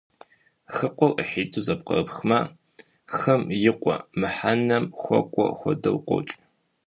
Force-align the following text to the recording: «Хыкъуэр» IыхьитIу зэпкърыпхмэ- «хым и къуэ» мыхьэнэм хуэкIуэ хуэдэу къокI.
«Хыкъуэр» 0.73 1.15
IыхьитIу 1.21 1.63
зэпкърыпхмэ- 1.65 2.39
«хым 3.15 3.41
и 3.69 3.71
къуэ» 3.81 3.95
мыхьэнэм 4.19 4.85
хуэкIуэ 4.99 5.47
хуэдэу 5.59 5.97
къокI. 6.07 6.35